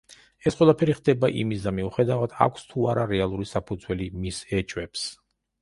ეს 0.51 0.55
ყველაფერი 0.61 0.95
ხდება 0.99 1.29
იმისდა 1.41 1.73
მიუხედავად, 1.81 2.35
აქვს 2.47 2.65
თუ 2.73 2.89
არა 2.95 3.07
რეალური 3.15 3.49
საფუძველი 3.53 4.11
მის 4.25 4.41
ეჭვებს. 4.63 5.07